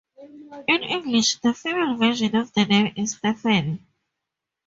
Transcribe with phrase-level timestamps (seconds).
[0.67, 3.79] In English, the female version of the name is "Stephanie".